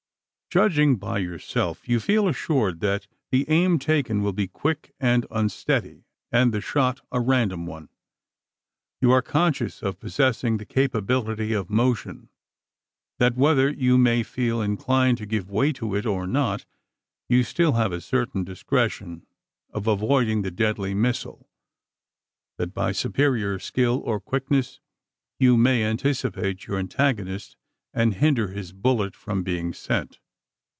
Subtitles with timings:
[0.53, 6.03] Judging by yourself, you feel assured that the aim taken will be quick and unsteady,
[6.29, 7.87] and the shot a random one.
[8.99, 12.27] You are conscious of possessing the capability of motion
[13.17, 16.65] that whether you may feel inclined to give way to it or not,
[17.29, 19.25] you still have a certain discretion
[19.69, 21.49] of avoiding the deadly missile
[22.57, 24.81] that by superior skill or quickness,
[25.39, 27.55] you may anticipate your antagonist
[27.93, 30.19] and hinder his bullet from being sent.